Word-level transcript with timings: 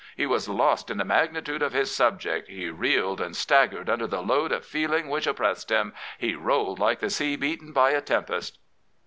He 0.17 0.25
was 0.25 0.49
lost 0.49 0.89
in 0.89 0.97
the 0.97 1.05
magnitude 1.05 1.61
of 1.61 1.73
his 1.73 1.93
subject. 1.93 2.47
He 2.49 2.71
reeled 2.71 3.21
and 3.21 3.35
staggered 3.37 3.87
under 3.87 4.07
the 4.07 4.23
load 4.23 4.51
of 4.51 4.65
feeling 4.65 5.09
which 5.09 5.27
oppressed 5.27 5.69
him. 5.69 5.93
He 6.17 6.33
rolled 6.33 6.79
like 6.79 7.01
the 7.01 7.09
sea 7.11 7.35
beaten 7.35 7.71
by 7.71 7.91
a 7.91 8.01
tempest. 8.01 8.57